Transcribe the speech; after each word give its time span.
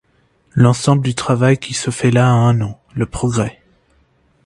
L’ensemble 0.55 1.03
du 1.03 1.13
travail 1.13 1.59
qui 1.59 1.75
se 1.75 1.91
fait 1.91 2.09
là 2.09 2.25
a 2.25 2.31
un 2.31 2.55
nom, 2.55 2.75
le 2.95 3.05
Progrès. 3.05 3.61